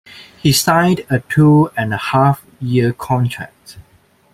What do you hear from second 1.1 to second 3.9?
a two-and-a-half-year contract.